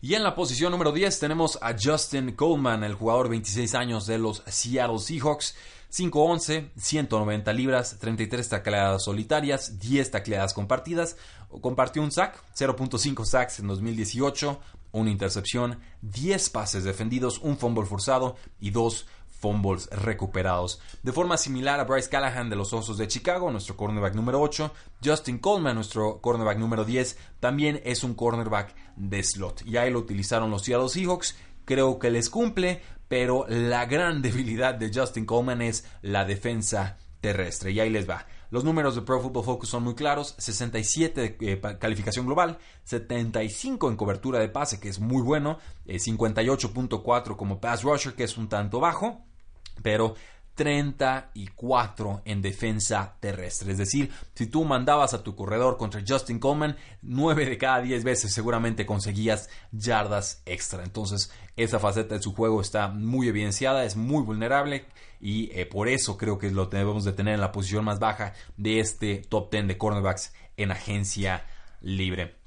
Y 0.00 0.14
en 0.14 0.24
la 0.24 0.34
posición 0.34 0.72
número 0.72 0.90
10 0.90 1.20
tenemos 1.20 1.60
a 1.62 1.76
Justin 1.80 2.32
Coleman, 2.32 2.82
el 2.82 2.94
jugador 2.94 3.26
de 3.26 3.30
26 3.30 3.74
años 3.76 4.06
de 4.06 4.18
los 4.18 4.42
Seattle 4.46 4.98
Seahawks. 4.98 5.54
5'11, 5.92 6.70
190 6.76 7.52
libras, 7.52 7.98
33 7.98 8.48
tacleadas 8.48 9.04
solitarias, 9.04 9.78
10 9.78 10.10
tacleadas 10.10 10.54
compartidas. 10.54 11.16
Compartió 11.60 12.02
un 12.02 12.10
sack, 12.10 12.42
0.5 12.56 13.24
sacks 13.26 13.58
en 13.58 13.68
2018, 13.68 14.58
una 14.92 15.10
intercepción, 15.10 15.78
10 16.00 16.50
pases 16.50 16.84
defendidos, 16.84 17.38
un 17.38 17.58
fumble 17.58 17.84
forzado 17.84 18.36
y 18.58 18.70
2 18.70 19.06
fumbles 19.42 19.90
recuperados. 19.90 20.80
De 21.02 21.12
forma 21.12 21.36
similar 21.36 21.80
a 21.80 21.84
Bryce 21.84 22.08
Callahan 22.08 22.48
de 22.48 22.56
los 22.56 22.72
Osos 22.72 22.96
de 22.96 23.08
Chicago, 23.08 23.50
nuestro 23.50 23.76
cornerback 23.76 24.14
número 24.14 24.40
8, 24.40 24.72
Justin 25.04 25.38
Coleman, 25.38 25.74
nuestro 25.74 26.20
cornerback 26.20 26.58
número 26.58 26.84
10, 26.84 27.18
también 27.40 27.82
es 27.84 28.04
un 28.04 28.14
cornerback 28.14 28.74
de 28.96 29.22
slot. 29.22 29.62
Y 29.66 29.76
ahí 29.76 29.90
lo 29.90 29.98
utilizaron 29.98 30.50
los 30.50 30.62
Seattle 30.62 30.88
Seahawks. 30.88 31.36
Creo 31.64 31.98
que 31.98 32.10
les 32.10 32.30
cumple, 32.30 32.82
pero 33.12 33.44
la 33.46 33.84
gran 33.84 34.22
debilidad 34.22 34.74
de 34.74 34.90
Justin 34.90 35.26
Coleman 35.26 35.60
es 35.60 35.84
la 36.00 36.24
defensa 36.24 36.96
terrestre. 37.20 37.70
Y 37.70 37.78
ahí 37.78 37.90
les 37.90 38.08
va. 38.08 38.26
Los 38.48 38.64
números 38.64 38.94
de 38.94 39.02
Pro 39.02 39.20
Football 39.20 39.44
Focus 39.44 39.68
son 39.68 39.82
muy 39.82 39.94
claros. 39.94 40.34
67 40.38 41.20
de 41.20 41.52
eh, 41.52 41.60
calificación 41.78 42.24
global, 42.24 42.56
75 42.84 43.90
en 43.90 43.96
cobertura 43.96 44.38
de 44.38 44.48
pase, 44.48 44.80
que 44.80 44.88
es 44.88 44.98
muy 44.98 45.20
bueno, 45.20 45.58
58.4 45.84 47.32
eh, 47.32 47.36
como 47.36 47.60
pass 47.60 47.82
rusher, 47.82 48.14
que 48.14 48.24
es 48.24 48.38
un 48.38 48.48
tanto 48.48 48.80
bajo, 48.80 49.26
pero 49.82 50.14
34 50.54 52.22
en 52.24 52.42
defensa 52.42 53.16
terrestre. 53.20 53.72
Es 53.72 53.78
decir, 53.78 54.10
si 54.34 54.46
tú 54.46 54.64
mandabas 54.64 55.14
a 55.14 55.22
tu 55.22 55.34
corredor 55.34 55.76
contra 55.76 56.02
Justin 56.06 56.38
Coleman, 56.38 56.76
9 57.02 57.46
de 57.46 57.58
cada 57.58 57.80
10 57.80 58.04
veces 58.04 58.32
seguramente 58.32 58.86
conseguías 58.86 59.48
yardas 59.72 60.42
extra. 60.46 60.84
Entonces, 60.84 61.32
esa 61.56 61.78
faceta 61.78 62.14
de 62.14 62.22
su 62.22 62.34
juego 62.34 62.60
está 62.60 62.88
muy 62.88 63.28
evidenciada, 63.28 63.84
es 63.84 63.96
muy 63.96 64.22
vulnerable 64.22 64.86
y 65.20 65.50
eh, 65.52 65.66
por 65.66 65.88
eso 65.88 66.18
creo 66.18 66.38
que 66.38 66.50
lo 66.50 66.66
debemos 66.66 67.04
de 67.04 67.12
tener 67.12 67.34
en 67.34 67.40
la 67.40 67.52
posición 67.52 67.84
más 67.84 67.98
baja 67.98 68.34
de 68.56 68.80
este 68.80 69.18
top 69.28 69.50
10 69.50 69.68
de 69.68 69.78
cornerbacks 69.78 70.32
en 70.56 70.70
agencia 70.70 71.46
libre. 71.80 72.41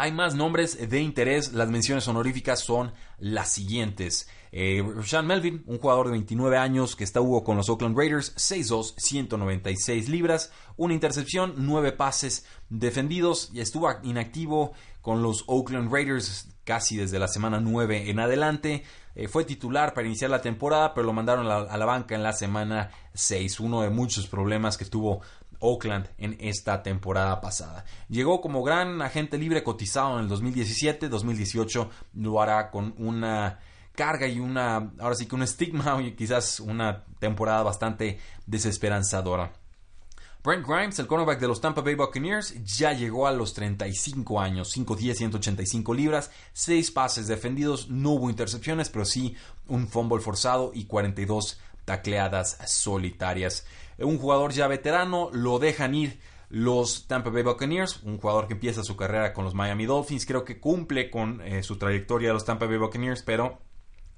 Hay 0.00 0.12
más 0.12 0.36
nombres 0.36 0.88
de 0.88 1.00
interés, 1.00 1.54
las 1.54 1.68
menciones 1.70 2.06
honoríficas 2.06 2.60
son 2.60 2.92
las 3.18 3.50
siguientes. 3.50 4.28
Eh, 4.52 4.80
Sean 5.04 5.26
Melvin, 5.26 5.64
un 5.66 5.78
jugador 5.78 6.06
de 6.06 6.12
29 6.12 6.56
años 6.56 6.94
que 6.94 7.02
está 7.02 7.18
con 7.18 7.56
los 7.56 7.68
Oakland 7.68 7.98
Raiders, 7.98 8.32
6'2, 8.36 8.94
196 8.96 10.08
libras, 10.08 10.52
una 10.76 10.94
intercepción, 10.94 11.54
9 11.56 11.90
pases 11.90 12.46
defendidos 12.68 13.50
y 13.52 13.58
estuvo 13.58 13.90
inactivo 14.04 14.72
con 15.02 15.20
los 15.20 15.42
Oakland 15.48 15.92
Raiders 15.92 16.48
casi 16.62 16.96
desde 16.96 17.18
la 17.18 17.26
semana 17.26 17.58
9 17.58 18.08
en 18.08 18.20
adelante. 18.20 18.84
Eh, 19.16 19.26
fue 19.26 19.42
titular 19.42 19.94
para 19.94 20.06
iniciar 20.06 20.30
la 20.30 20.40
temporada, 20.40 20.94
pero 20.94 21.08
lo 21.08 21.12
mandaron 21.12 21.44
a 21.46 21.62
la, 21.62 21.72
a 21.72 21.76
la 21.76 21.86
banca 21.86 22.14
en 22.14 22.22
la 22.22 22.34
semana 22.34 22.92
6. 23.14 23.58
Uno 23.58 23.82
de 23.82 23.90
muchos 23.90 24.28
problemas 24.28 24.76
que 24.76 24.84
tuvo 24.84 25.22
Oakland 25.60 26.08
en 26.18 26.36
esta 26.40 26.82
temporada 26.82 27.40
pasada. 27.40 27.84
Llegó 28.08 28.40
como 28.40 28.62
gran 28.62 29.02
agente 29.02 29.38
libre 29.38 29.62
cotizado 29.62 30.16
en 30.16 30.24
el 30.24 30.28
2017, 30.28 31.08
2018 31.08 31.90
lo 32.14 32.40
hará 32.40 32.70
con 32.70 32.94
una 32.98 33.58
carga 33.94 34.28
y 34.28 34.38
una, 34.38 34.92
ahora 35.00 35.16
sí 35.16 35.26
que 35.26 35.34
un 35.34 35.42
estigma 35.42 36.00
y 36.06 36.12
quizás 36.12 36.60
una 36.60 37.04
temporada 37.18 37.62
bastante 37.62 38.18
desesperanzadora. 38.46 39.52
Brent 40.44 40.64
Grimes, 40.64 40.98
el 41.00 41.08
cornerback 41.08 41.40
de 41.40 41.48
los 41.48 41.60
Tampa 41.60 41.80
Bay 41.80 41.96
Buccaneers, 41.96 42.54
ya 42.64 42.92
llegó 42.92 43.26
a 43.26 43.32
los 43.32 43.54
35 43.54 44.40
años, 44.40 44.74
5'10, 44.74 45.14
185 45.14 45.94
libras, 45.94 46.30
6 46.52 46.92
pases 46.92 47.26
defendidos, 47.26 47.90
no 47.90 48.12
hubo 48.12 48.30
intercepciones, 48.30 48.88
pero 48.88 49.04
sí 49.04 49.34
un 49.66 49.88
fumble 49.88 50.20
forzado 50.20 50.70
y 50.72 50.84
42 50.84 51.58
tacleadas 51.88 52.58
solitarias. 52.66 53.66
Un 53.96 54.18
jugador 54.18 54.52
ya 54.52 54.68
veterano, 54.68 55.30
lo 55.32 55.58
dejan 55.58 55.94
ir 55.94 56.20
los 56.50 57.08
Tampa 57.08 57.30
Bay 57.30 57.42
Buccaneers, 57.42 58.02
un 58.02 58.18
jugador 58.18 58.46
que 58.46 58.52
empieza 58.52 58.84
su 58.84 58.94
carrera 58.94 59.32
con 59.32 59.46
los 59.46 59.54
Miami 59.54 59.86
Dolphins, 59.86 60.26
creo 60.26 60.44
que 60.44 60.60
cumple 60.60 61.10
con 61.10 61.40
eh, 61.40 61.62
su 61.62 61.78
trayectoria 61.78 62.28
de 62.28 62.34
los 62.34 62.44
Tampa 62.44 62.66
Bay 62.66 62.76
Buccaneers, 62.76 63.22
pero 63.22 63.58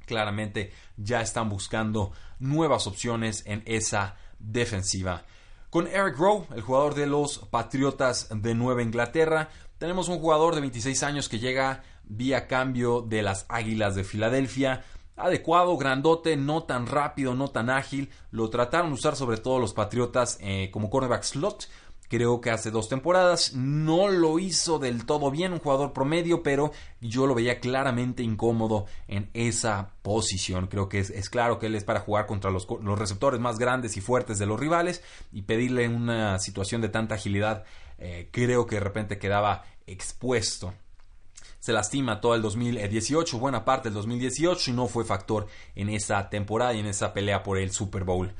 claramente 0.04 0.72
ya 0.96 1.20
están 1.20 1.48
buscando 1.48 2.10
nuevas 2.40 2.88
opciones 2.88 3.44
en 3.46 3.62
esa 3.66 4.16
defensiva. 4.40 5.24
Con 5.70 5.86
Eric 5.86 6.16
Rowe, 6.18 6.48
el 6.56 6.62
jugador 6.62 6.96
de 6.96 7.06
los 7.06 7.38
Patriotas 7.50 8.28
de 8.34 8.56
Nueva 8.56 8.82
Inglaterra, 8.82 9.48
tenemos 9.78 10.08
un 10.08 10.18
jugador 10.18 10.56
de 10.56 10.60
26 10.62 11.04
años 11.04 11.28
que 11.28 11.38
llega 11.38 11.84
vía 12.02 12.48
cambio 12.48 13.02
de 13.02 13.22
las 13.22 13.46
Águilas 13.48 13.94
de 13.94 14.02
Filadelfia. 14.02 14.82
Adecuado, 15.20 15.76
grandote, 15.76 16.36
no 16.36 16.64
tan 16.64 16.86
rápido, 16.86 17.34
no 17.34 17.48
tan 17.48 17.70
ágil. 17.70 18.10
Lo 18.30 18.50
trataron 18.50 18.88
de 18.88 18.94
usar 18.94 19.16
sobre 19.16 19.38
todo 19.38 19.58
los 19.58 19.72
Patriotas 19.72 20.38
eh, 20.40 20.70
como 20.72 20.90
cornerback 20.90 21.22
slot 21.22 21.68
creo 22.10 22.40
que 22.40 22.50
hace 22.50 22.70
dos 22.72 22.88
temporadas. 22.88 23.54
No 23.54 24.08
lo 24.08 24.38
hizo 24.38 24.78
del 24.78 25.06
todo 25.06 25.30
bien, 25.30 25.52
un 25.52 25.60
jugador 25.60 25.92
promedio, 25.92 26.42
pero 26.42 26.72
yo 27.00 27.26
lo 27.26 27.34
veía 27.34 27.60
claramente 27.60 28.22
incómodo 28.22 28.86
en 29.06 29.30
esa 29.32 29.92
posición. 30.02 30.66
Creo 30.66 30.88
que 30.88 30.98
es, 30.98 31.30
claro 31.30 31.58
que 31.60 31.66
él 31.66 31.76
es 31.76 31.84
para 31.84 32.00
jugar 32.00 32.26
contra 32.26 32.50
los, 32.50 32.66
receptores 32.98 33.40
más 33.40 33.58
grandes 33.58 33.96
y 33.96 34.00
fuertes 34.00 34.38
de 34.38 34.46
los 34.46 34.58
rivales 34.58 35.02
y 35.32 35.42
pedirle 35.42 35.88
una 35.88 36.38
situación 36.40 36.80
de 36.82 36.88
tanta 36.88 37.14
agilidad, 37.14 37.64
eh, 37.98 38.28
creo 38.32 38.66
que 38.66 38.74
de 38.74 38.80
repente 38.80 39.18
quedaba 39.18 39.64
expuesto 39.86 40.74
se 41.61 41.73
lastima 41.73 42.21
todo 42.21 42.35
el 42.35 42.43
2018, 42.43 43.38
buena 43.38 43.64
parte 43.64 43.88
del 43.88 43.95
2018 43.95 44.71
y 44.71 44.75
no 44.75 44.88
fue 44.88 45.05
factor 45.05 45.47
en 45.76 45.90
esa 45.90 46.29
temporada 46.29 46.75
y 46.75 46.81
en 46.81 46.87
esa 46.87 47.12
pelea 47.12 47.43
por 47.43 47.59
el 47.59 47.71
Super 47.71 48.05
Bowl. 48.05 48.35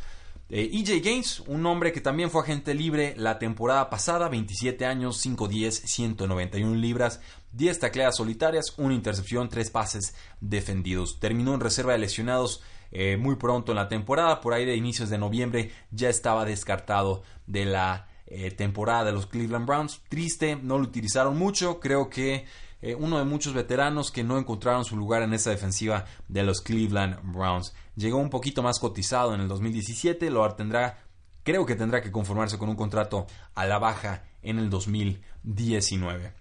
EJ 0.53 0.91
e 0.95 1.01
Gaines, 1.01 1.41
un 1.47 1.65
hombre 1.67 1.93
que 1.93 2.01
también 2.01 2.29
fue 2.29 2.43
agente 2.43 2.75
libre 2.75 3.15
la 3.17 3.39
temporada 3.39 3.89
pasada, 3.89 4.29
27 4.29 4.85
años, 4.85 5.25
5'10, 5.25 5.71
191 5.71 6.75
libras, 6.75 7.21
10 7.53 7.79
tacleadas 7.79 8.17
solitarias, 8.17 8.75
una 8.77 8.95
intercepción, 8.95 9.49
3 9.49 9.71
pases 9.71 10.17
defendidos. 10.41 11.21
Terminó 11.21 11.55
en 11.55 11.61
reserva 11.61 11.93
de 11.93 11.99
lesionados 11.99 12.65
eh, 12.91 13.17
muy 13.17 13.37
pronto 13.37 13.71
en 13.71 13.77
la 13.77 13.89
temporada, 13.89 14.41
por 14.41 14.53
ahí 14.53 14.65
de 14.65 14.75
inicios 14.75 15.09
de 15.09 15.19
noviembre 15.19 15.71
ya 15.93 16.09
estaba 16.09 16.45
descartado 16.45 17.23
de 17.47 17.67
la 17.67 18.09
eh, 18.27 18.51
temporada 18.51 19.05
de 19.05 19.13
los 19.13 19.27
Cleveland 19.27 19.67
Browns. 19.67 20.01
Triste, 20.09 20.57
no 20.57 20.79
lo 20.79 20.85
utilizaron 20.85 21.39
mucho, 21.39 21.79
creo 21.79 22.11
que 22.11 22.47
eh, 22.83 22.95
uno 22.95 23.19
de 23.19 23.25
muchos 23.25 23.53
veteranos 23.53 24.11
que 24.11 24.25
no 24.25 24.39
encontraron 24.39 24.85
su 24.85 24.97
lugar 24.97 25.23
en 25.23 25.35
esa 25.35 25.51
defensiva 25.51 26.07
de 26.29 26.43
los 26.43 26.61
Cleveland 26.61 27.19
Browns. 27.33 27.75
Llegó 27.97 28.19
un 28.19 28.31
poquito 28.31 28.63
más 28.63 28.79
cotizado 28.79 29.35
en 29.35 29.41
el 29.41 29.49
2017, 29.49 30.31
lo 30.31 30.49
tendrá, 30.55 31.05
creo 31.43 31.67
que 31.67 31.77
tendrá 31.77 32.01
que 32.01 32.13
conformarse 32.13 32.59
con 32.59 32.69
un 32.69 32.77
contrato 32.77 33.27
a 33.55 33.67
la 33.67 33.79
baja 33.79 34.25
en 34.43 34.59
el 34.59 34.71
2019. 34.71 36.33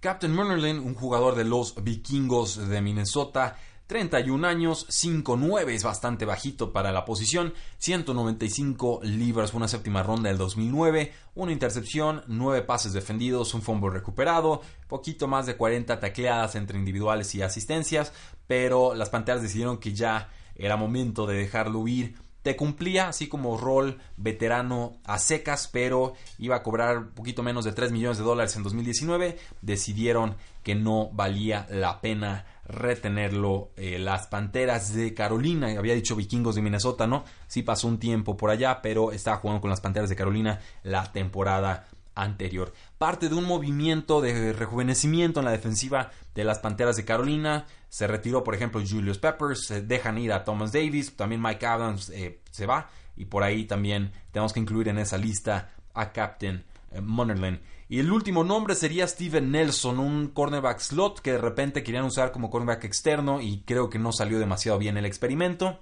Captain 0.00 0.34
Munnerlin, 0.34 0.78
un 0.78 0.94
jugador 0.94 1.34
de 1.34 1.44
los 1.44 1.82
vikingos 1.82 2.68
de 2.68 2.80
Minnesota, 2.80 3.56
31 3.88 4.46
años, 4.46 4.86
5'9 4.90 5.70
es 5.70 5.82
bastante 5.82 6.26
bajito 6.26 6.74
para 6.74 6.92
la 6.92 7.06
posición, 7.06 7.54
195 7.78 9.00
libras, 9.02 9.54
una 9.54 9.66
séptima 9.66 10.02
ronda 10.02 10.28
del 10.28 10.36
2009, 10.36 11.10
una 11.34 11.52
intercepción, 11.52 12.22
9 12.26 12.62
pases 12.62 12.92
defendidos, 12.92 13.54
un 13.54 13.62
fumble 13.62 13.88
recuperado, 13.88 14.60
poquito 14.88 15.26
más 15.26 15.46
de 15.46 15.56
40 15.56 16.00
tacleadas 16.00 16.54
entre 16.54 16.78
individuales 16.78 17.34
y 17.34 17.40
asistencias, 17.40 18.12
pero 18.46 18.94
las 18.94 19.08
Panteras 19.08 19.40
decidieron 19.40 19.78
que 19.78 19.94
ya 19.94 20.28
era 20.54 20.76
momento 20.76 21.26
de 21.26 21.38
dejarlo 21.38 21.78
huir 21.78 22.16
te 22.48 22.56
cumplía 22.56 23.08
así 23.08 23.28
como 23.28 23.58
rol 23.58 23.98
veterano 24.16 24.96
a 25.04 25.18
secas, 25.18 25.68
pero 25.70 26.14
iba 26.38 26.56
a 26.56 26.62
cobrar 26.62 26.96
un 26.96 27.10
poquito 27.10 27.42
menos 27.42 27.66
de 27.66 27.72
3 27.72 27.92
millones 27.92 28.16
de 28.16 28.24
dólares 28.24 28.56
en 28.56 28.62
2019. 28.62 29.36
Decidieron 29.60 30.34
que 30.62 30.74
no 30.74 31.10
valía 31.12 31.66
la 31.68 32.00
pena 32.00 32.46
retenerlo. 32.64 33.72
Eh, 33.76 33.98
las 33.98 34.28
Panteras 34.28 34.94
de 34.94 35.12
Carolina, 35.12 35.78
había 35.78 35.94
dicho 35.94 36.16
vikingos 36.16 36.54
de 36.54 36.62
Minnesota, 36.62 37.06
¿no? 37.06 37.26
Sí 37.48 37.60
pasó 37.60 37.86
un 37.86 37.98
tiempo 37.98 38.34
por 38.38 38.48
allá, 38.48 38.80
pero 38.80 39.12
estaba 39.12 39.36
jugando 39.36 39.60
con 39.60 39.68
las 39.68 39.82
Panteras 39.82 40.08
de 40.08 40.16
Carolina 40.16 40.58
la 40.84 41.12
temporada 41.12 41.86
anterior. 42.14 42.72
Parte 42.96 43.28
de 43.28 43.34
un 43.34 43.44
movimiento 43.44 44.22
de 44.22 44.54
rejuvenecimiento 44.54 45.40
en 45.40 45.44
la 45.44 45.52
defensiva 45.52 46.12
de 46.34 46.44
las 46.44 46.60
Panteras 46.60 46.96
de 46.96 47.04
Carolina. 47.04 47.66
Se 47.88 48.06
retiró, 48.06 48.44
por 48.44 48.54
ejemplo, 48.54 48.82
Julius 48.86 49.18
Peppers, 49.18 49.66
se 49.66 49.82
dejan 49.82 50.18
ir 50.18 50.32
a 50.32 50.44
Thomas 50.44 50.72
Davis, 50.72 51.16
también 51.16 51.40
Mike 51.40 51.66
Adams 51.66 52.10
eh, 52.10 52.40
se 52.50 52.66
va. 52.66 52.88
Y 53.16 53.24
por 53.24 53.42
ahí 53.42 53.64
también 53.64 54.12
tenemos 54.30 54.52
que 54.52 54.60
incluir 54.60 54.88
en 54.88 54.98
esa 54.98 55.18
lista 55.18 55.72
a 55.94 56.12
Captain 56.12 56.64
eh, 56.92 57.60
Y 57.88 57.98
el 57.98 58.12
último 58.12 58.44
nombre 58.44 58.74
sería 58.74 59.06
Steven 59.08 59.50
Nelson, 59.50 59.98
un 59.98 60.28
cornerback 60.28 60.78
slot 60.78 61.20
que 61.20 61.32
de 61.32 61.38
repente 61.38 61.82
querían 61.82 62.04
usar 62.04 62.30
como 62.30 62.50
cornerback 62.50 62.84
externo 62.84 63.40
y 63.40 63.62
creo 63.62 63.90
que 63.90 63.98
no 63.98 64.12
salió 64.12 64.38
demasiado 64.38 64.78
bien 64.78 64.96
el 64.96 65.06
experimento. 65.06 65.80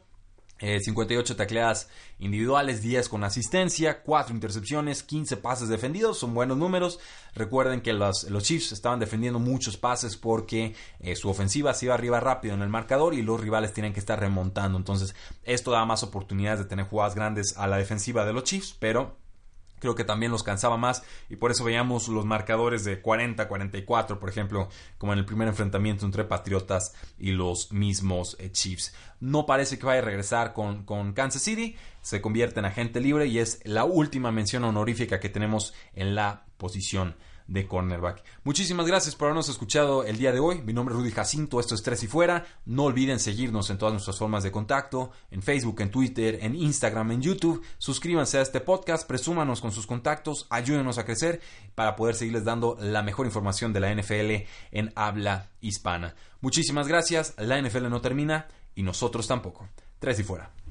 58 0.59 1.33
eh, 1.33 1.37
tacleadas 1.37 1.89
individuales, 2.19 2.81
10 2.83 3.09
con 3.09 3.25
asistencia, 3.25 4.03
4 4.03 4.35
intercepciones, 4.35 5.03
15 5.03 5.37
pases 5.37 5.69
defendidos, 5.69 6.19
son 6.19 6.35
buenos 6.35 6.57
números. 6.57 6.99
Recuerden 7.35 7.83
que 7.83 7.93
los, 7.93 8.25
los 8.31 8.45
Chiefs 8.45 8.73
estaban 8.73 8.99
defendiendo 8.99 9.39
muchos 9.39 9.77
pases 9.77 10.17
porque 10.17 10.75
eh, 11.01 11.15
su 11.17 11.29
ofensiva 11.29 11.75
se 11.75 11.87
iba 11.87 11.95
arriba 11.95 12.21
rápido 12.21 12.55
en 12.55 12.63
el 12.63 12.69
marcador 12.69 13.15
y 13.15 13.23
los 13.23 13.41
rivales 13.41 13.73
tienen 13.73 13.93
que 13.93 14.01
estar 14.01 14.19
remontando. 14.19 14.79
Entonces, 14.79 15.15
esto 15.45 15.71
da 15.71 15.85
más 15.85 16.03
oportunidades 16.03 16.61
de 16.61 16.65
tener 16.67 16.87
jugadas 16.87 17.15
grandes 17.15 17.55
a 17.57 17.67
la 17.67 17.77
defensiva 17.77 18.25
de 18.25 18.33
los 18.33 18.45
Chiefs, 18.45 18.75
pero 18.79 19.17
creo 19.79 19.95
que 19.95 20.05
también 20.05 20.33
los 20.33 20.43
cansaba 20.43 20.77
más 20.77 21.03
y 21.29 21.37
por 21.37 21.51
eso 21.51 21.65
veíamos 21.65 22.09
los 22.09 22.25
marcadores 22.25 22.85
de 22.85 23.01
40, 23.01 23.49
44, 23.49 24.19
por 24.19 24.29
ejemplo, 24.29 24.69
como 24.99 25.13
en 25.13 25.19
el 25.19 25.25
primer 25.25 25.49
enfrentamiento 25.49 26.07
entre 26.07 26.25
Patriotas 26.25 26.95
y 27.19 27.33
los 27.33 27.73
mismos 27.73 28.37
eh, 28.39 28.51
Chiefs. 28.51 28.95
No 29.21 29.47
parece 29.47 29.79
que 29.79 29.87
vaya 29.87 30.01
a 30.01 30.05
regresar 30.05 30.53
con, 30.53 30.85
con 30.85 31.13
Kansas 31.13 31.43
City, 31.43 31.77
se 32.03 32.21
convierte 32.21 32.61
en 32.61 32.67
agente 32.67 33.01
libre 33.01 33.27
y 33.27 33.39
es 33.39 33.61
la 33.65 33.85
última 33.85 34.33
mención 34.33 34.65
honorífica 34.65 35.21
que 35.21 35.29
tenemos 35.29 35.75
en 35.95 36.15
la 36.15 36.45
posición 36.57 37.17
de 37.47 37.67
cornerback. 37.67 38.23
Muchísimas 38.45 38.87
gracias 38.87 39.15
por 39.15 39.27
habernos 39.27 39.49
escuchado 39.49 40.05
el 40.05 40.19
día 40.19 40.33
de 40.33 40.41
hoy. 40.41 40.63
Mi 40.63 40.73
nombre 40.73 40.95
es 40.95 41.01
Rudy 41.01 41.11
Jacinto, 41.11 41.61
esto 41.61 41.75
es 41.75 41.83
Tres 41.83 42.03
y 42.03 42.07
Fuera. 42.07 42.45
No 42.65 42.85
olviden 42.85 43.19
seguirnos 43.19 43.71
en 43.71 43.79
todas 43.79 43.93
nuestras 43.93 44.19
formas 44.19 44.43
de 44.43 44.53
contacto, 44.53 45.11
en 45.31 45.43
Facebook, 45.43 45.81
en 45.81 45.91
Twitter, 45.91 46.39
en 46.43 46.55
Instagram, 46.55 47.13
en 47.13 47.23
YouTube. 47.23 47.63
Suscríbanse 47.79 48.39
a 48.39 48.43
este 48.43 48.61
podcast, 48.61 49.07
presúmanos 49.07 49.61
con 49.61 49.73
sus 49.73 49.87
contactos, 49.87 50.47
ayúdenos 50.51 50.99
a 50.99 51.05
crecer 51.05 51.41
para 51.75 51.97
poder 51.97 52.15
seguirles 52.15 52.45
dando 52.45 52.77
la 52.81 53.03
mejor 53.03 53.27
información 53.27 53.73
de 53.73 53.81
la 53.81 53.95
NFL 53.95 54.47
en 54.73 54.93
habla 54.95 55.51
hispana. 55.61 56.15
Muchísimas 56.41 56.89
gracias, 56.89 57.35
la 57.39 57.61
NFL 57.61 57.89
no 57.89 58.01
termina 58.01 58.47
y 58.75 58.83
nosotros 58.83 59.27
tampoco. 59.27 59.69
Tres 59.99 60.21
y 60.21 60.25
Fuera. 60.25 60.66